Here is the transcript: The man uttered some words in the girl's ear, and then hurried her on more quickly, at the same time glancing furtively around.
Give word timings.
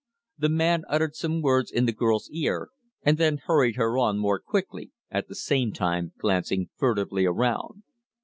The 0.39 0.49
man 0.49 0.83
uttered 0.89 1.15
some 1.15 1.43
words 1.43 1.69
in 1.69 1.85
the 1.85 1.91
girl's 1.91 2.27
ear, 2.31 2.69
and 3.03 3.19
then 3.19 3.37
hurried 3.37 3.75
her 3.75 3.99
on 3.99 4.17
more 4.17 4.39
quickly, 4.39 4.89
at 5.11 5.27
the 5.27 5.35
same 5.35 5.71
time 5.73 6.13
glancing 6.17 6.71
furtively 6.75 7.27
around. 7.27 7.83